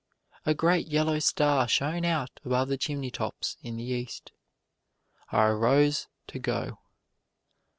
[0.47, 4.31] A great, yellow star shone out above the chimney tops in the East.
[5.31, 6.79] I arose to go.